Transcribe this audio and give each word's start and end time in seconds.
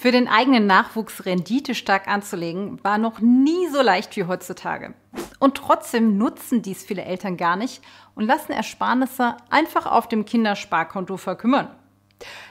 Für 0.00 0.12
den 0.12 0.28
eigenen 0.28 0.68
Nachwuchs 0.68 1.26
Rendite 1.26 1.74
stark 1.74 2.06
anzulegen, 2.06 2.78
war 2.84 2.98
noch 2.98 3.18
nie 3.18 3.66
so 3.66 3.82
leicht 3.82 4.14
wie 4.14 4.22
heutzutage. 4.22 4.94
Und 5.40 5.56
trotzdem 5.56 6.16
nutzen 6.16 6.62
dies 6.62 6.84
viele 6.84 7.02
Eltern 7.02 7.36
gar 7.36 7.56
nicht 7.56 7.82
und 8.14 8.24
lassen 8.24 8.52
Ersparnisse 8.52 9.36
einfach 9.50 9.86
auf 9.86 10.06
dem 10.06 10.24
Kindersparkonto 10.24 11.16
verkümmern. 11.16 11.74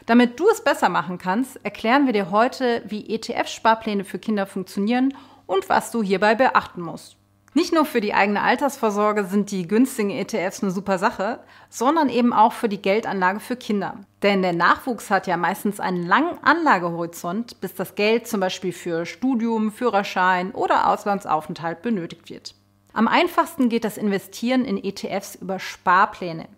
Damit 0.05 0.38
du 0.38 0.49
es 0.49 0.62
besser 0.62 0.89
machen 0.89 1.20
kannst, 1.20 1.63
erklären 1.63 2.05
wir 2.05 2.12
dir 2.12 2.31
heute, 2.31 2.83
wie 2.86 3.15
ETF-Sparpläne 3.15 4.04
für 4.04 4.20
Kinder 4.20 4.46
funktionieren 4.46 5.14
und 5.46 5.70
was 5.70 5.90
du 5.92 6.04
hierbei 6.04 6.36
beachten 6.36 6.82
musst. 6.82 7.16
Nicht 7.58 7.74
nur 7.74 7.85
für 7.85 8.01
die 8.01 8.13
eigene 8.13 8.44
Altersvorsorge 8.44 9.26
sind 9.26 9.49
die 9.49 9.67
günstigen 9.67 10.12
ETFs 10.12 10.62
eine 10.62 10.71
super 10.71 10.99
Sache, 10.99 11.40
sondern 11.72 12.08
eben 12.08 12.31
auch 12.31 12.53
für 12.53 12.69
die 12.69 12.83
Geldanlage 12.83 13.40
für 13.40 13.55
Kinder. 13.55 13.96
Denn 14.22 14.44
der 14.44 14.53
Nachwuchs 14.53 15.10
hat 15.10 15.26
ja 15.26 15.37
meistens 15.37 15.79
einen 15.79 16.05
langen 16.05 16.38
Anlagehorizont, 16.44 17.59
bis 17.59 17.73
das 17.73 17.95
Geld 17.95 18.27
zum 18.27 18.41
Beispiel 18.41 18.72
für 18.72 19.08
Studium, 19.08 19.72
Führerschein 19.72 20.52
oder 20.52 20.88
Auslandsaufenthalt 20.88 21.82
benötigt 21.82 22.30
wird. 22.30 22.54
Am 22.94 23.08
einfachsten 23.08 23.70
geht 23.70 23.85
das 23.85 23.98
Investieren 23.98 24.63
in 24.63 24.77
ETFs 24.77 25.34
über 25.34 25.58
Sparpläne. 25.58 26.49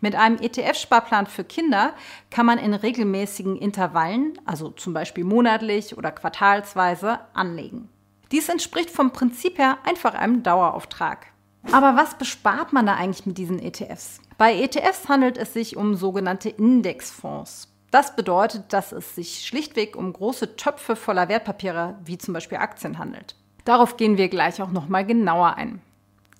Mit 0.00 0.16
einem 0.16 0.38
ETF-Sparplan 0.38 1.28
für 1.28 1.44
Kinder 1.44 1.92
kann 2.32 2.46
man 2.46 2.58
in 2.58 2.74
regelmäßigen 2.74 3.56
Intervallen, 3.56 4.36
also 4.44 4.70
zum 4.70 4.92
Beispiel 4.92 5.22
monatlich 5.22 5.96
oder 5.96 6.10
quartalsweise, 6.10 7.20
anlegen. 7.32 7.88
Dies 8.32 8.48
entspricht 8.48 8.90
vom 8.90 9.12
Prinzip 9.12 9.58
her 9.58 9.78
einfach 9.84 10.14
einem 10.14 10.42
Dauerauftrag. 10.42 11.26
Aber 11.72 11.96
was 11.96 12.16
bespart 12.16 12.72
man 12.72 12.86
da 12.86 12.94
eigentlich 12.94 13.26
mit 13.26 13.38
diesen 13.38 13.58
ETFs? 13.58 14.20
Bei 14.36 14.54
ETFs 14.54 15.08
handelt 15.08 15.36
es 15.36 15.52
sich 15.52 15.76
um 15.76 15.94
sogenannte 15.94 16.48
Indexfonds. 16.48 17.68
Das 17.90 18.16
bedeutet, 18.16 18.72
dass 18.72 18.92
es 18.92 19.14
sich 19.14 19.46
schlichtweg 19.46 19.96
um 19.96 20.12
große 20.12 20.56
Töpfe 20.56 20.94
voller 20.94 21.28
Wertpapiere, 21.28 21.98
wie 22.04 22.18
zum 22.18 22.34
Beispiel 22.34 22.58
Aktien, 22.58 22.98
handelt. 22.98 23.34
Darauf 23.64 23.96
gehen 23.96 24.18
wir 24.18 24.28
gleich 24.28 24.60
auch 24.60 24.70
nochmal 24.70 25.06
genauer 25.06 25.54
ein. 25.54 25.80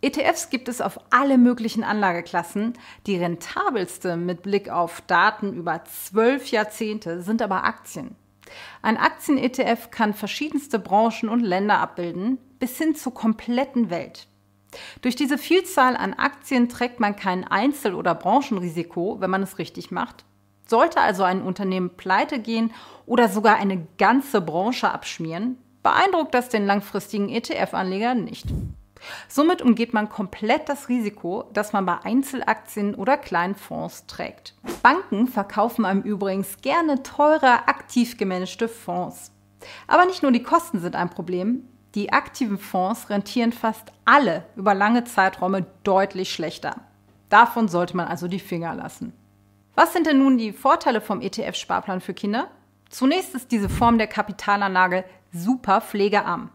ETFs 0.01 0.51
gibt 0.51 0.69
es 0.69 0.81
auf 0.81 1.01
alle 1.11 1.39
möglichen 1.39 1.83
Anlageklassen. 1.83 2.75
Die 3.07 3.17
rentabelste 3.17 4.17
mit 4.17 4.43
Blick 4.43 4.69
auf 4.69 5.01
Daten 5.07 5.53
über 5.53 5.83
zwölf 5.85 6.51
Jahrzehnte 6.51 7.23
sind 7.23 7.43
aber 7.43 7.65
Aktien. 7.65 8.15
Ein 8.83 8.97
Aktien-ETF 8.97 9.91
kann 9.91 10.15
verschiedenste 10.15 10.79
Branchen 10.79 11.29
und 11.29 11.41
Länder 11.41 11.79
abbilden, 11.79 12.39
bis 12.59 12.79
hin 12.79 12.95
zur 12.95 13.15
kompletten 13.15 13.91
Welt. 13.91 14.27
Durch 15.01 15.17
diese 15.17 15.39
Vielzahl 15.39 15.97
an 15.97 16.15
Aktien 16.15 16.69
trägt 16.69 17.01
man 17.01 17.17
kein 17.17 17.45
Einzel- 17.45 17.95
oder 17.95 18.15
Branchenrisiko, 18.15 19.21
wenn 19.21 19.31
man 19.31 19.43
es 19.43 19.59
richtig 19.59 19.91
macht. 19.91 20.25
Sollte 20.67 21.01
also 21.01 21.23
ein 21.23 21.43
Unternehmen 21.43 21.97
pleite 21.97 22.41
gehen 22.41 22.73
oder 23.07 23.29
sogar 23.29 23.57
eine 23.57 23.87
ganze 23.97 24.43
Branche 24.43 24.91
abschmieren, 24.91 25.57
beeindruckt 25.83 26.35
das 26.35 26.51
den 26.51 26.67
langfristigen 26.67 27.31
ETF-Anleger 27.31 28.15
nicht. 28.15 28.47
Somit 29.29 29.63
umgeht 29.63 29.95
man 29.95 30.09
komplett 30.09 30.69
das 30.69 30.89
Risiko, 30.89 31.45
das 31.53 31.73
man 31.73 31.87
bei 31.87 31.99
Einzelaktien 32.05 32.95
oder 32.95 33.17
kleinen 33.17 33.55
Fonds 33.55 34.07
trägt. 34.07 34.55
Banken 34.83 35.27
verkaufen 35.27 35.85
einem 35.85 36.03
übrigens 36.03 36.59
gerne 36.63 37.03
teure, 37.03 37.69
aktiv 37.69 38.17
gemanagte 38.17 38.69
Fonds. 38.69 39.33
Aber 39.87 40.07
nicht 40.07 40.23
nur 40.23 40.33
die 40.33 40.43
Kosten 40.43 40.81
sind 40.81 40.97
ein 40.97 41.11
Problem, 41.11 41.69
die 41.95 42.13
aktiven 42.13 42.59
Fonds 42.59 43.11
rentieren 43.11 43.53
fast 43.53 43.93
alle 44.05 44.45
über 44.57 44.75
lange 44.75 45.05
Zeiträume 45.05 45.67
deutlich 45.85 46.33
schlechter. 46.33 46.77
Davon 47.29 47.69
sollte 47.69 47.97
man 47.97 48.09
also 48.09 48.29
die 48.29 48.39
Finger 48.39 48.75
lassen. 48.75 49.13
Was 49.75 49.93
sind 49.93 50.07
denn 50.07 50.19
nun 50.19 50.39
die 50.39 50.53
Vorteile 50.53 51.01
vom 51.01 51.21
ETF-Sparplan 51.21 52.01
für 52.01 52.15
Kinder? 52.15 52.49
Zunächst 52.91 53.35
ist 53.35 53.53
diese 53.53 53.69
Form 53.69 53.99
der 53.99 54.07
Kapitalanlage 54.07 55.05
super 55.33 55.81
pflegearm. 55.81 56.51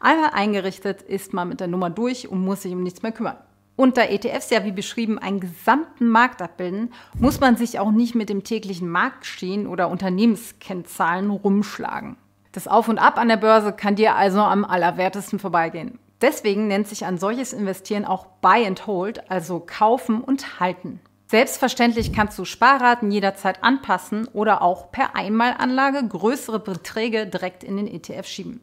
Einmal 0.00 0.30
eingerichtet 0.32 1.02
ist 1.02 1.32
man 1.32 1.48
mit 1.48 1.60
der 1.60 1.68
Nummer 1.68 1.90
durch 1.90 2.28
und 2.28 2.44
muss 2.44 2.62
sich 2.62 2.72
um 2.72 2.82
nichts 2.82 3.02
mehr 3.02 3.12
kümmern. 3.12 3.36
Und 3.74 3.96
da 3.96 4.02
ETFs 4.02 4.50
ja 4.50 4.64
wie 4.64 4.72
beschrieben 4.72 5.18
einen 5.18 5.40
gesamten 5.40 6.08
Markt 6.08 6.42
abbilden, 6.42 6.92
muss 7.18 7.40
man 7.40 7.56
sich 7.56 7.78
auch 7.78 7.90
nicht 7.90 8.14
mit 8.14 8.28
dem 8.28 8.44
täglichen 8.44 8.88
Marktgeschehen 8.88 9.66
oder 9.66 9.88
Unternehmenskennzahlen 9.88 11.30
rumschlagen. 11.30 12.16
Das 12.52 12.68
Auf 12.68 12.88
und 12.88 12.98
Ab 12.98 13.18
an 13.18 13.28
der 13.28 13.38
Börse 13.38 13.72
kann 13.72 13.96
dir 13.96 14.14
also 14.14 14.40
am 14.40 14.64
allerwertesten 14.64 15.38
vorbeigehen. 15.38 15.98
Deswegen 16.20 16.68
nennt 16.68 16.86
sich 16.86 17.04
ein 17.04 17.18
solches 17.18 17.52
Investieren 17.52 18.04
auch 18.04 18.26
Buy 18.40 18.66
and 18.66 18.86
Hold, 18.86 19.30
also 19.30 19.58
kaufen 19.58 20.20
und 20.20 20.60
halten. 20.60 21.00
Selbstverständlich 21.26 22.12
kannst 22.12 22.38
du 22.38 22.44
Sparraten 22.44 23.10
jederzeit 23.10 23.64
anpassen 23.64 24.28
oder 24.28 24.60
auch 24.60 24.92
per 24.92 25.16
Einmalanlage 25.16 26.06
größere 26.06 26.60
Beträge 26.60 27.26
direkt 27.26 27.64
in 27.64 27.78
den 27.78 27.88
ETF 27.88 28.26
schieben. 28.26 28.60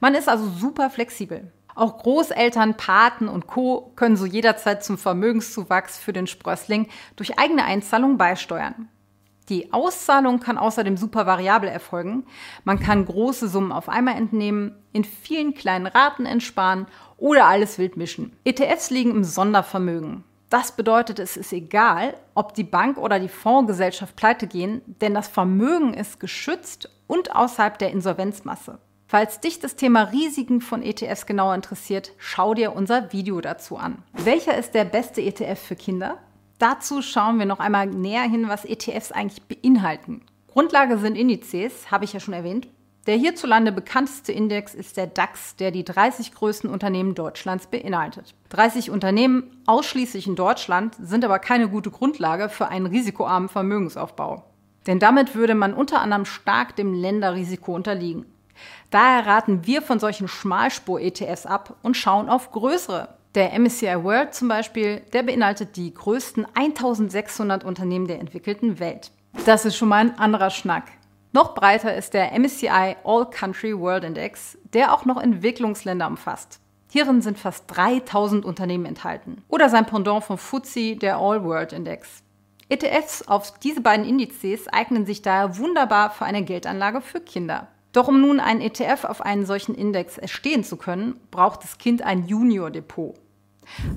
Man 0.00 0.14
ist 0.14 0.28
also 0.28 0.48
super 0.48 0.90
flexibel. 0.90 1.52
Auch 1.74 1.98
Großeltern, 1.98 2.76
Paten 2.76 3.28
und 3.28 3.46
Co. 3.46 3.92
können 3.94 4.16
so 4.16 4.26
jederzeit 4.26 4.82
zum 4.82 4.98
Vermögenszuwachs 4.98 5.98
für 5.98 6.12
den 6.12 6.26
Sprössling 6.26 6.88
durch 7.14 7.38
eigene 7.38 7.64
Einzahlung 7.64 8.18
beisteuern. 8.18 8.88
Die 9.48 9.72
Auszahlung 9.72 10.40
kann 10.40 10.58
außerdem 10.58 10.96
super 10.96 11.26
variabel 11.26 11.68
erfolgen. 11.70 12.26
Man 12.64 12.80
kann 12.80 13.06
große 13.06 13.48
Summen 13.48 13.72
auf 13.72 13.88
einmal 13.88 14.16
entnehmen, 14.16 14.74
in 14.92 15.04
vielen 15.04 15.54
kleinen 15.54 15.86
Raten 15.86 16.26
entsparen 16.26 16.86
oder 17.16 17.46
alles 17.46 17.78
wild 17.78 17.96
mischen. 17.96 18.36
ETFs 18.44 18.90
liegen 18.90 19.12
im 19.12 19.24
Sondervermögen. 19.24 20.24
Das 20.50 20.72
bedeutet, 20.72 21.18
es 21.18 21.36
ist 21.36 21.52
egal, 21.52 22.14
ob 22.34 22.54
die 22.54 22.64
Bank 22.64 22.98
oder 22.98 23.20
die 23.20 23.28
Fondsgesellschaft 23.28 24.16
pleite 24.16 24.46
gehen, 24.46 24.82
denn 25.00 25.14
das 25.14 25.28
Vermögen 25.28 25.94
ist 25.94 26.20
geschützt 26.20 26.90
und 27.06 27.36
außerhalb 27.36 27.78
der 27.78 27.90
Insolvenzmasse. 27.90 28.78
Falls 29.10 29.40
dich 29.40 29.58
das 29.58 29.74
Thema 29.74 30.02
Risiken 30.02 30.60
von 30.60 30.82
ETFs 30.82 31.24
genauer 31.24 31.54
interessiert, 31.54 32.12
schau 32.18 32.52
dir 32.52 32.76
unser 32.76 33.10
Video 33.10 33.40
dazu 33.40 33.78
an. 33.78 34.02
Welcher 34.12 34.58
ist 34.58 34.74
der 34.74 34.84
beste 34.84 35.22
ETF 35.22 35.58
für 35.58 35.76
Kinder? 35.76 36.18
Dazu 36.58 37.00
schauen 37.00 37.38
wir 37.38 37.46
noch 37.46 37.58
einmal 37.58 37.86
näher 37.86 38.24
hin, 38.24 38.48
was 38.48 38.66
ETFs 38.66 39.10
eigentlich 39.10 39.44
beinhalten. 39.44 40.20
Grundlage 40.48 40.98
sind 40.98 41.16
Indizes, 41.16 41.90
habe 41.90 42.04
ich 42.04 42.12
ja 42.12 42.20
schon 42.20 42.34
erwähnt. 42.34 42.68
Der 43.06 43.16
hierzulande 43.16 43.72
bekannteste 43.72 44.32
Index 44.32 44.74
ist 44.74 44.98
der 44.98 45.06
DAX, 45.06 45.56
der 45.56 45.70
die 45.70 45.84
30 45.84 46.34
größten 46.34 46.68
Unternehmen 46.68 47.14
Deutschlands 47.14 47.66
beinhaltet. 47.66 48.34
30 48.50 48.90
Unternehmen 48.90 49.62
ausschließlich 49.64 50.26
in 50.26 50.36
Deutschland 50.36 50.94
sind 51.00 51.24
aber 51.24 51.38
keine 51.38 51.70
gute 51.70 51.90
Grundlage 51.90 52.50
für 52.50 52.68
einen 52.68 52.84
risikoarmen 52.84 53.48
Vermögensaufbau. 53.48 54.44
Denn 54.86 54.98
damit 54.98 55.34
würde 55.34 55.54
man 55.54 55.72
unter 55.72 56.02
anderem 56.02 56.26
stark 56.26 56.76
dem 56.76 56.92
Länderrisiko 56.92 57.74
unterliegen. 57.74 58.26
Daher 58.90 59.26
raten 59.26 59.66
wir 59.66 59.82
von 59.82 59.98
solchen 59.98 60.28
Schmalspur-ETFs 60.28 61.46
ab 61.46 61.76
und 61.82 61.96
schauen 61.96 62.28
auf 62.28 62.50
größere. 62.50 63.08
Der 63.34 63.58
MSCI 63.58 64.02
World 64.02 64.34
zum 64.34 64.48
Beispiel, 64.48 65.02
der 65.12 65.22
beinhaltet 65.22 65.76
die 65.76 65.92
größten 65.92 66.46
1600 66.54 67.62
Unternehmen 67.64 68.06
der 68.06 68.20
entwickelten 68.20 68.78
Welt. 68.80 69.10
Das 69.44 69.64
ist 69.64 69.76
schon 69.76 69.88
mal 69.88 69.98
ein 69.98 70.18
anderer 70.18 70.50
Schnack. 70.50 70.84
Noch 71.32 71.54
breiter 71.54 71.94
ist 71.94 72.14
der 72.14 72.32
MSCI 72.38 72.96
All 73.04 73.28
Country 73.30 73.78
World 73.78 74.04
Index, 74.04 74.56
der 74.72 74.94
auch 74.94 75.04
noch 75.04 75.20
Entwicklungsländer 75.20 76.06
umfasst. 76.06 76.60
Hierin 76.90 77.20
sind 77.20 77.38
fast 77.38 77.64
3000 77.68 78.46
Unternehmen 78.46 78.86
enthalten. 78.86 79.44
Oder 79.48 79.68
sein 79.68 79.84
Pendant 79.84 80.24
vom 80.24 80.38
FTSE, 80.38 80.96
der 80.96 81.18
All 81.18 81.44
World 81.44 81.74
Index. 81.74 82.22
ETFs 82.70 83.22
auf 83.28 83.58
diese 83.58 83.82
beiden 83.82 84.06
Indizes 84.06 84.68
eignen 84.68 85.04
sich 85.04 85.20
daher 85.20 85.58
wunderbar 85.58 86.10
für 86.10 86.24
eine 86.24 86.42
Geldanlage 86.44 87.02
für 87.02 87.20
Kinder. 87.20 87.68
Doch 87.98 88.06
um 88.06 88.20
nun 88.20 88.38
einen 88.38 88.60
ETF 88.60 89.06
auf 89.06 89.22
einen 89.22 89.44
solchen 89.44 89.74
Index 89.74 90.18
erstehen 90.18 90.62
zu 90.62 90.76
können, 90.76 91.18
braucht 91.32 91.64
das 91.64 91.78
Kind 91.78 92.00
ein 92.00 92.28
Junior-Depot. 92.28 93.16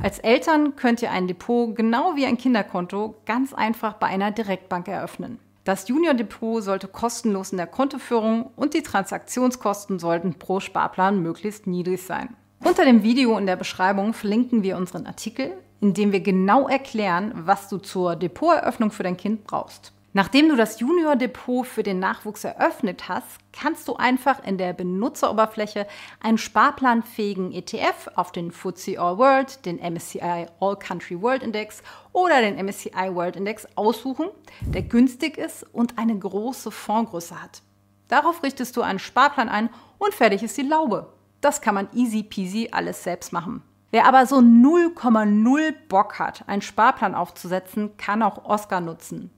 Als 0.02 0.18
Eltern 0.18 0.76
könnt 0.76 1.04
ihr 1.04 1.12
ein 1.12 1.28
Depot 1.28 1.76
genau 1.76 2.16
wie 2.16 2.26
ein 2.26 2.40
Kinderkonto 2.40 3.14
ganz 3.28 3.54
einfach 3.54 3.94
bei 3.94 4.08
einer 4.08 4.32
Direktbank 4.32 4.88
eröffnen. 4.88 5.38
Das 5.66 5.88
Junior-Depot 5.88 6.64
sollte 6.64 6.88
kostenlos 6.88 7.52
in 7.52 7.60
der 7.60 7.68
Kontoführung 7.68 8.50
und 8.56 8.74
die 8.74 8.82
Transaktionskosten 8.82 10.00
sollten 10.00 10.34
pro 10.34 10.60
Sparplan 10.60 11.22
möglichst 11.22 11.68
niedrig 11.68 12.02
sein. 12.02 12.36
Unter 12.66 12.86
dem 12.86 13.04
Video 13.04 13.38
in 13.38 13.46
der 13.46 13.56
Beschreibung 13.56 14.16
verlinken 14.16 14.64
wir 14.64 14.78
unseren 14.78 15.06
Artikel, 15.06 15.54
in 15.80 15.94
dem 15.94 16.12
wir 16.12 16.22
genau 16.22 16.68
erklären, 16.68 17.34
was 17.36 17.70
du 17.70 17.78
zur 17.78 18.16
Depoteröffnung 18.16 18.90
für 18.90 19.04
dein 19.04 19.18
Kind 19.18 19.44
brauchst. 19.44 19.94
Nachdem 20.14 20.50
du 20.50 20.58
das 20.58 20.82
Junior 20.82 21.16
Depot 21.16 21.66
für 21.66 21.84
den 21.84 22.00
Nachwuchs 22.00 22.44
eröffnet 22.44 23.08
hast, 23.08 23.38
kannst 23.54 23.88
du 23.88 23.96
einfach 23.96 24.44
in 24.44 24.58
der 24.58 24.74
Benutzeroberfläche 24.74 25.88
einen 26.20 26.38
sparplanfähigen 26.38 27.54
ETF 27.54 28.10
auf 28.16 28.34
den 28.34 28.52
FTSE 28.52 29.00
All 29.00 29.18
World, 29.18 29.66
den 29.66 29.78
MSCI 29.78 30.48
All 30.60 30.76
Country 30.76 31.22
World 31.22 31.44
Index 31.44 31.82
oder 32.12 32.42
den 32.42 32.58
MSCI 32.58 33.14
World 33.16 33.38
Index 33.38 33.66
aussuchen, 33.76 34.28
der 34.60 34.82
günstig 34.82 35.38
ist 35.38 35.64
und 35.72 35.98
eine 35.98 36.20
große 36.20 36.72
Fondsgröße 36.72 37.42
hat. 37.42 37.62
Darauf 38.10 38.44
richtest 38.44 38.76
du 38.76 38.82
einen 38.82 39.00
Sparplan 39.00 39.48
ein 39.48 39.70
und 39.98 40.14
fertig 40.14 40.44
ist 40.44 40.58
die 40.58 40.64
Laube. 40.64 41.14
Das 41.40 41.62
kann 41.62 41.74
man 41.74 41.88
easy 41.94 42.24
peasy 42.24 42.68
alles 42.74 43.04
selbst 43.04 43.32
machen. 43.32 43.64
Wer 43.92 44.06
aber 44.06 44.26
so 44.26 44.38
0,0 44.38 45.74
Bock 45.88 46.20
hat, 46.20 46.48
einen 46.48 46.62
Sparplan 46.62 47.16
aufzusetzen, 47.16 47.96
kann 47.96 48.22
auch 48.22 48.44
Oscar 48.44 48.82
nutzen. 48.82 49.32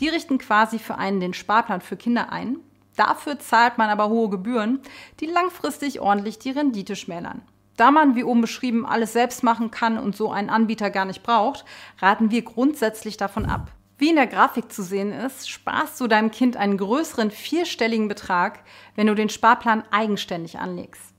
Die 0.00 0.08
richten 0.08 0.38
quasi 0.38 0.78
für 0.78 0.96
einen 0.96 1.20
den 1.20 1.34
Sparplan 1.34 1.80
für 1.80 1.96
Kinder 1.96 2.32
ein. 2.32 2.58
Dafür 2.96 3.38
zahlt 3.38 3.78
man 3.78 3.88
aber 3.88 4.08
hohe 4.08 4.30
Gebühren, 4.30 4.80
die 5.20 5.26
langfristig 5.26 6.00
ordentlich 6.00 6.38
die 6.38 6.50
Rendite 6.50 6.96
schmälern. 6.96 7.42
Da 7.76 7.90
man, 7.90 8.14
wie 8.14 8.24
oben 8.24 8.42
beschrieben, 8.42 8.84
alles 8.84 9.14
selbst 9.14 9.42
machen 9.42 9.70
kann 9.70 9.98
und 9.98 10.14
so 10.14 10.30
einen 10.30 10.50
Anbieter 10.50 10.90
gar 10.90 11.06
nicht 11.06 11.22
braucht, 11.22 11.64
raten 11.98 12.30
wir 12.30 12.42
grundsätzlich 12.42 13.16
davon 13.16 13.46
ab. 13.46 13.72
Wie 13.96 14.10
in 14.10 14.16
der 14.16 14.26
Grafik 14.26 14.72
zu 14.72 14.82
sehen 14.82 15.12
ist, 15.12 15.48
sparst 15.48 16.00
du 16.00 16.06
deinem 16.06 16.30
Kind 16.30 16.56
einen 16.56 16.76
größeren 16.76 17.30
vierstelligen 17.30 18.08
Betrag, 18.08 18.60
wenn 18.96 19.06
du 19.06 19.14
den 19.14 19.28
Sparplan 19.28 19.84
eigenständig 19.90 20.58
anlegst. 20.58 21.14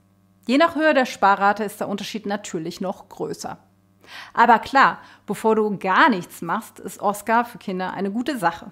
Je 0.48 0.58
nach 0.58 0.76
Höhe 0.76 0.94
der 0.94 1.06
Sparrate 1.06 1.64
ist 1.64 1.80
der 1.80 1.88
Unterschied 1.88 2.26
natürlich 2.26 2.82
noch 2.82 3.08
größer. 3.08 3.60
Aber 4.34 4.60
klar, 4.60 5.00
bevor 5.26 5.56
du 5.56 5.78
gar 5.78 6.10
nichts 6.10 6.42
machst, 6.42 6.80
ist 6.80 7.02
Oscar 7.02 7.46
für 7.46 7.58
Kinder 7.58 7.94
eine 7.94 8.12
gute 8.12 8.38
Sache. 8.38 8.72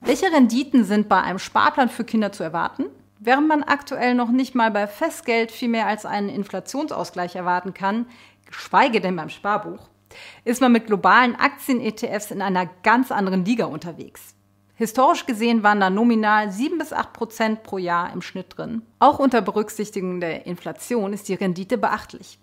Welche 0.00 0.30
Renditen 0.30 0.84
sind 0.84 1.08
bei 1.08 1.20
einem 1.20 1.38
Sparplan 1.38 1.88
für 1.88 2.04
Kinder 2.04 2.32
zu 2.32 2.42
erwarten? 2.42 2.86
Während 3.18 3.48
man 3.48 3.62
aktuell 3.62 4.14
noch 4.14 4.30
nicht 4.30 4.54
mal 4.54 4.70
bei 4.70 4.86
Festgeld 4.86 5.50
viel 5.50 5.68
mehr 5.68 5.86
als 5.86 6.04
einen 6.04 6.28
Inflationsausgleich 6.28 7.34
erwarten 7.34 7.74
kann, 7.74 8.06
geschweige 8.44 9.00
denn 9.00 9.16
beim 9.16 9.30
Sparbuch, 9.30 9.88
ist 10.44 10.60
man 10.60 10.72
mit 10.72 10.86
globalen 10.86 11.34
Aktien-ETFs 11.34 12.30
in 12.30 12.42
einer 12.42 12.66
ganz 12.82 13.10
anderen 13.10 13.44
Liga 13.44 13.64
unterwegs. 13.64 14.34
Historisch 14.74 15.24
gesehen 15.24 15.62
waren 15.62 15.80
da 15.80 15.88
nominal 15.88 16.50
7 16.52 16.76
bis 16.76 16.92
8 16.92 17.14
Prozent 17.14 17.62
pro 17.62 17.78
Jahr 17.78 18.12
im 18.12 18.20
Schnitt 18.20 18.58
drin. 18.58 18.82
Auch 18.98 19.18
unter 19.18 19.40
Berücksichtigung 19.40 20.20
der 20.20 20.44
Inflation 20.44 21.14
ist 21.14 21.28
die 21.28 21.34
Rendite 21.34 21.78
beachtlich. 21.78 22.38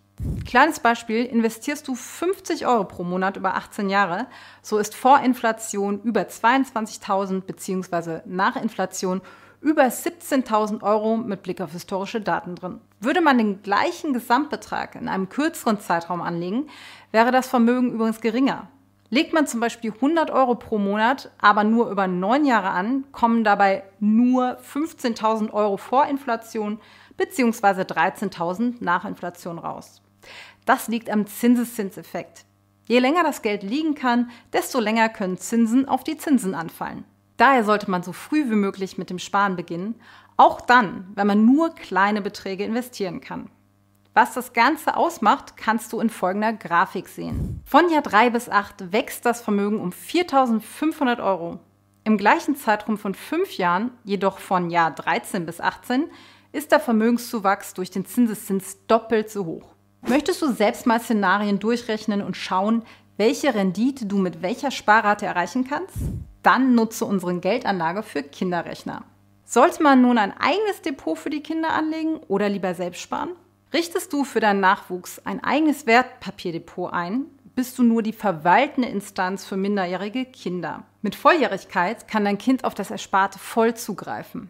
Kleines 0.46 0.80
Beispiel, 0.80 1.26
investierst 1.26 1.88
du 1.88 1.96
50 1.96 2.68
Euro 2.68 2.84
pro 2.84 3.04
Monat 3.04 3.36
über 3.36 3.56
18 3.56 3.90
Jahre, 3.90 4.28
so 4.62 4.78
ist 4.78 4.94
vor 4.94 5.20
Inflation 5.22 6.02
über 6.04 6.22
22.000 6.22 7.42
bzw. 7.42 8.22
nach 8.26 8.56
Inflation 8.56 9.22
über 9.60 9.84
17.000 9.84 10.84
Euro 10.84 11.18
mit 11.18 11.42
Blick 11.42 11.62
auf 11.62 11.72
historische 11.72 12.22
Daten 12.22 12.56
drin. 12.56 12.82
Würde 13.00 13.22
man 13.22 13.38
den 13.38 13.64
gleichen 13.64 14.14
Gesamtbetrag 14.14 14.96
in 14.96 15.08
einem 15.08 15.30
kürzeren 15.30 15.80
Zeitraum 15.80 16.22
anlegen, 16.22 16.68
wäre 17.12 17.32
das 17.32 17.48
Vermögen 17.48 17.92
übrigens 17.92 18.22
geringer. 18.22 18.68
Legt 19.10 19.32
man 19.32 19.48
zum 19.48 19.60
Beispiel 19.60 19.94
100 19.94 20.32
Euro 20.32 20.56
pro 20.56 20.80
Monat, 20.80 21.32
aber 21.40 21.64
nur 21.64 21.90
über 21.90 22.08
neun 22.08 22.46
Jahre 22.46 22.70
an, 22.70 23.06
kommen 23.12 23.44
dabei 23.44 23.84
nur 24.00 24.58
15.000 24.60 25.54
Euro 25.54 25.78
vor 25.78 26.08
Inflation 26.08 26.80
bzw. 27.18 27.82
13.000 27.82 28.76
nach 28.80 29.06
Inflation 29.06 29.60
raus. 29.60 30.02
Das 30.66 30.88
liegt 30.88 31.10
am 31.10 31.28
Zinseszinseffekt. 31.28 32.46
Je 32.86 33.00
länger 33.00 33.24
das 33.24 33.42
Geld 33.42 33.64
liegen 33.64 33.96
kann, 33.96 34.30
desto 34.52 34.80
länger 34.80 35.10
können 35.10 35.38
Zinsen 35.38 35.88
auf 35.88 36.04
die 36.04 36.18
Zinsen 36.18 36.54
anfallen. 36.54 37.06
Daher 37.38 37.64
sollte 37.64 37.90
man 37.90 38.04
so 38.04 38.14
früh 38.14 38.50
wie 38.50 38.56
möglich 38.56 38.98
mit 38.98 39.10
dem 39.10 39.20
Sparen 39.20 39.56
beginnen, 39.56 39.96
auch 40.38 40.62
dann, 40.62 41.08
wenn 41.16 41.28
man 41.28 41.46
nur 41.46 41.74
kleine 41.76 42.22
Beträge 42.22 42.64
investieren 42.64 43.22
kann. 43.22 43.50
Was 44.14 44.34
das 44.36 44.54
Ganze 44.54 44.96
ausmacht, 44.96 45.58
kannst 45.58 45.92
du 45.92 46.00
in 46.00 46.10
folgender 46.10 46.54
Grafik 46.54 47.08
sehen. 47.08 47.62
Von 47.66 47.90
Jahr 47.90 48.04
3 48.04 48.30
bis 48.30 48.48
8 48.48 48.92
wächst 48.92 49.26
das 49.26 49.42
Vermögen 49.42 49.80
um 49.80 49.90
4.500 49.90 51.24
Euro. 51.24 51.60
Im 52.04 52.18
gleichen 52.18 52.56
Zeitraum 52.56 52.98
von 52.98 53.16
fünf 53.16 53.58
Jahren, 53.58 53.92
jedoch 54.04 54.38
von 54.38 54.70
Jahr 54.70 54.92
13 54.92 55.46
bis 55.46 55.60
18, 55.60 56.12
ist 56.54 56.72
der 56.72 56.80
Vermögenszuwachs 56.80 57.74
durch 57.74 57.92
den 57.92 58.06
Zinseszins 58.06 58.78
doppelt 58.88 59.30
so 59.30 59.46
hoch. 59.46 59.74
Möchtest 60.08 60.42
du 60.42 60.52
selbst 60.52 60.86
mal 60.86 61.02
Szenarien 61.02 61.60
durchrechnen 61.60 62.22
und 62.22 62.38
schauen, 62.38 62.84
welche 63.18 63.54
Rendite 63.54 64.06
du 64.06 64.18
mit 64.18 64.42
welcher 64.42 64.72
Sparrate 64.72 65.26
erreichen 65.26 65.66
kannst? 65.68 65.98
Dann 66.44 66.76
nutze 66.76 67.06
unseren 67.06 67.42
Geldanlage 67.42 68.04
für 68.04 68.24
Kinderrechner. 68.24 69.04
Sollte 69.46 69.84
man 69.84 70.02
nun 70.02 70.18
ein 70.18 70.34
eigenes 70.38 70.82
Depot 70.82 71.18
für 71.18 71.30
die 71.30 71.44
Kinder 71.44 71.72
anlegen 71.72 72.18
oder 72.28 72.50
lieber 72.50 72.74
selbst 72.76 73.02
sparen? 73.02 73.32
Richtest 73.74 74.14
du 74.14 74.24
für 74.24 74.40
deinen 74.40 74.60
Nachwuchs 74.60 75.20
ein 75.26 75.44
eigenes 75.44 75.88
Wertpapierdepot 75.88 76.94
ein, 76.94 77.26
bist 77.56 77.78
du 77.78 77.84
nur 77.84 78.04
die 78.04 78.14
verwaltende 78.14 78.90
Instanz 78.90 79.46
für 79.46 79.58
minderjährige 79.58 80.26
Kinder. 80.26 80.84
Mit 81.02 81.16
Volljährigkeit 81.16 82.08
kann 82.08 82.26
dein 82.26 82.38
Kind 82.38 82.64
auf 82.64 82.74
das 82.74 82.92
Ersparte 82.92 83.40
voll 83.40 83.76
zugreifen. 83.76 84.50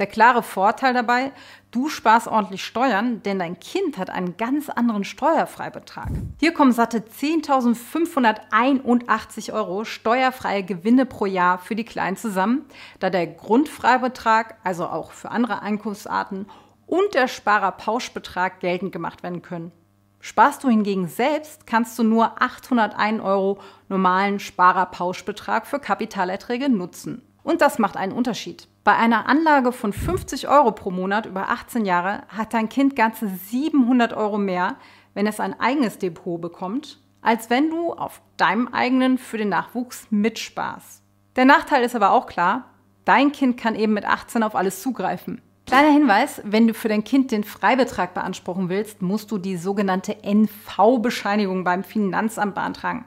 Der 0.00 0.08
klare 0.08 0.42
Vorteil 0.42 0.94
dabei, 0.94 1.30
du 1.72 1.90
sparst 1.90 2.26
ordentlich 2.26 2.64
Steuern, 2.64 3.22
denn 3.22 3.38
dein 3.38 3.60
Kind 3.60 3.98
hat 3.98 4.08
einen 4.08 4.38
ganz 4.38 4.70
anderen 4.70 5.04
Steuerfreibetrag. 5.04 6.08
Hier 6.38 6.54
kommen 6.54 6.72
satte 6.72 7.00
10.581 7.00 9.52
Euro 9.52 9.84
steuerfreie 9.84 10.62
Gewinne 10.62 11.04
pro 11.04 11.26
Jahr 11.26 11.58
für 11.58 11.76
die 11.76 11.84
Kleinen 11.84 12.16
zusammen, 12.16 12.64
da 12.98 13.10
der 13.10 13.26
Grundfreibetrag, 13.26 14.56
also 14.64 14.86
auch 14.86 15.12
für 15.12 15.30
andere 15.30 15.60
Einkunftsarten, 15.60 16.46
und 16.86 17.12
der 17.12 17.28
Sparerpauschbetrag 17.28 18.60
geltend 18.60 18.92
gemacht 18.92 19.22
werden 19.22 19.42
können. 19.42 19.70
Sparst 20.18 20.64
du 20.64 20.70
hingegen 20.70 21.08
selbst, 21.08 21.66
kannst 21.66 21.98
du 21.98 22.04
nur 22.04 22.40
801 22.40 23.22
Euro 23.22 23.58
normalen 23.90 24.40
Sparerpauschbetrag 24.40 25.66
für 25.66 25.78
Kapitalerträge 25.78 26.70
nutzen. 26.70 27.20
Und 27.42 27.60
das 27.60 27.78
macht 27.78 27.98
einen 27.98 28.12
Unterschied. 28.12 28.69
Bei 28.82 28.96
einer 28.96 29.28
Anlage 29.28 29.72
von 29.72 29.92
50 29.92 30.48
Euro 30.48 30.72
pro 30.72 30.90
Monat 30.90 31.26
über 31.26 31.50
18 31.50 31.84
Jahre 31.84 32.22
hat 32.28 32.54
dein 32.54 32.70
Kind 32.70 32.96
ganze 32.96 33.28
700 33.28 34.14
Euro 34.14 34.38
mehr, 34.38 34.76
wenn 35.12 35.26
es 35.26 35.38
ein 35.38 35.58
eigenes 35.60 35.98
Depot 35.98 36.40
bekommt, 36.40 36.98
als 37.20 37.50
wenn 37.50 37.68
du 37.68 37.92
auf 37.92 38.22
deinem 38.38 38.68
eigenen 38.68 39.18
für 39.18 39.36
den 39.36 39.50
Nachwuchs 39.50 40.06
mitsparst. 40.08 41.02
Der 41.36 41.44
Nachteil 41.44 41.84
ist 41.84 41.94
aber 41.94 42.12
auch 42.12 42.26
klar, 42.26 42.70
dein 43.04 43.32
Kind 43.32 43.58
kann 43.58 43.74
eben 43.74 43.92
mit 43.92 44.06
18 44.06 44.42
auf 44.42 44.56
alles 44.56 44.80
zugreifen. 44.80 45.42
Kleiner 45.66 45.92
Hinweis, 45.92 46.40
wenn 46.44 46.66
du 46.66 46.72
für 46.72 46.88
dein 46.88 47.04
Kind 47.04 47.32
den 47.32 47.44
Freibetrag 47.44 48.14
beanspruchen 48.14 48.70
willst, 48.70 49.02
musst 49.02 49.30
du 49.30 49.36
die 49.36 49.58
sogenannte 49.58 50.24
NV-Bescheinigung 50.24 51.64
beim 51.64 51.84
Finanzamt 51.84 52.54
beantragen. 52.54 53.04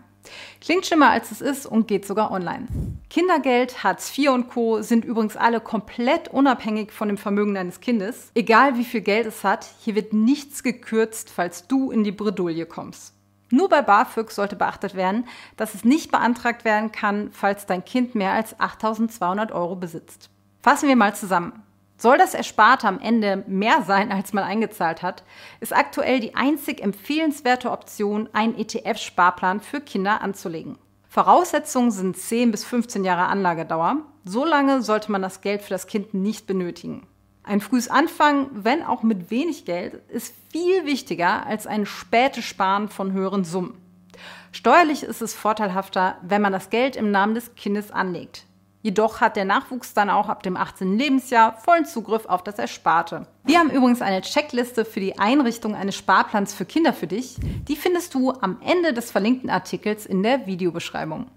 Klingt 0.62 0.86
schlimmer 0.86 1.10
als 1.10 1.32
es 1.32 1.42
ist 1.42 1.66
und 1.66 1.88
geht 1.88 2.06
sogar 2.06 2.32
online. 2.32 2.68
Kindergeld, 3.10 3.84
Hartz 3.84 4.18
IV 4.18 4.32
und 4.32 4.50
Co. 4.50 4.82
sind 4.82 5.06
übrigens 5.06 5.36
alle 5.36 5.60
komplett 5.60 6.28
unabhängig 6.28 6.92
von 6.92 7.08
dem 7.08 7.18
Vermögen 7.18 7.54
deines 7.54 7.80
Kindes. 7.80 8.32
Egal 8.34 8.78
wie 8.78 8.86
viel 8.86 9.02
Geld 9.02 9.28
es 9.28 9.44
hat, 9.44 9.68
hier 9.82 9.96
wird 9.96 10.14
nichts 10.14 10.64
gekürzt, 10.64 11.30
falls 11.30 11.68
du 11.68 11.92
in 11.92 12.04
die 12.04 12.12
Bredouille 12.12 12.66
kommst. 12.66 13.14
Nur 13.50 13.70
bei 13.70 13.82
BAföG 13.84 14.32
sollte 14.32 14.56
beachtet 14.56 14.96
werden, 14.96 15.28
dass 15.58 15.76
es 15.76 15.86
nicht 15.86 16.12
beantragt 16.12 16.66
werden 16.66 16.92
kann, 16.92 17.30
falls 17.32 17.68
dein 17.68 17.86
Kind 17.86 18.16
mehr 18.16 18.32
als 18.32 18.60
8200 18.60 19.52
Euro 19.52 19.76
besitzt. 19.76 20.30
Fassen 20.64 20.90
wir 20.90 20.96
mal 20.96 21.14
zusammen. 21.14 21.62
Soll 22.04 22.18
das 22.18 22.34
Ersparte 22.34 22.86
am 22.86 23.00
Ende 23.00 23.46
mehr 23.48 23.82
sein, 23.84 24.12
als 24.12 24.34
man 24.34 24.44
eingezahlt 24.44 25.02
hat, 25.02 25.24
ist 25.62 25.74
aktuell 25.74 26.20
die 26.20 26.36
einzig 26.36 26.82
empfehlenswerte 26.82 27.72
Option, 27.72 28.28
einen 28.34 28.58
ETF-Sparplan 28.58 29.62
für 29.62 29.80
Kinder 29.80 30.20
anzulegen. 30.22 30.78
Voraussetzungen 31.08 31.92
sind 31.92 32.18
10 32.18 32.52
bis 32.52 32.66
15 32.66 33.06
Jahre 33.06 33.28
Anlagedauer. 33.28 34.00
So 34.26 34.44
lange 34.44 34.82
sollte 34.82 35.14
man 35.14 35.22
das 35.22 35.40
Geld 35.40 35.62
für 35.62 35.70
das 35.70 35.88
Kind 35.88 36.14
nicht 36.14 36.46
benötigen. 36.46 37.08
Ein 37.42 37.62
frühes 37.62 37.88
Anfang, 37.88 38.50
wenn 38.52 38.84
auch 38.84 39.04
mit 39.04 39.32
wenig 39.32 39.64
Geld, 39.64 39.94
ist 40.10 40.36
viel 40.52 40.86
wichtiger 40.86 41.46
als 41.46 41.68
ein 41.68 41.86
spätes 41.86 42.44
Sparen 42.44 42.90
von 42.90 43.14
höheren 43.14 43.46
Summen. 43.46 43.78
Steuerlich 44.52 45.04
ist 45.04 45.22
es 45.22 45.34
vorteilhafter, 45.34 46.18
wenn 46.22 46.42
man 46.42 46.52
das 46.52 46.70
Geld 46.70 46.98
im 46.98 47.12
Namen 47.12 47.34
des 47.34 47.56
Kindes 47.56 47.92
anlegt. 47.92 48.46
Jedoch 48.84 49.22
hat 49.22 49.38
der 49.38 49.46
Nachwuchs 49.46 49.94
dann 49.94 50.10
auch 50.10 50.28
ab 50.28 50.44
dem 50.44 50.58
18. 50.58 50.98
Lebensjahr 50.98 51.58
vollen 51.58 51.86
Zugriff 51.86 52.26
auf 52.26 52.44
das 52.44 52.60
Ersparte. 52.60 53.26
Wir 53.46 53.58
haben 53.58 53.70
übrigens 53.70 54.02
eine 54.02 54.20
Checkliste 54.22 54.84
für 54.84 55.00
die 55.00 55.18
Einrichtung 55.18 55.74
eines 55.74 55.96
Sparplans 55.96 56.54
für 56.54 56.66
Kinder 56.66 56.92
für 56.92 57.08
dich. 57.08 57.38
Die 57.70 57.78
findest 57.78 58.14
du 58.14 58.32
am 58.32 58.58
Ende 58.62 58.94
des 58.94 59.10
verlinkten 59.10 59.50
Artikels 59.50 60.06
in 60.06 60.22
der 60.22 60.48
Videobeschreibung. 60.48 61.28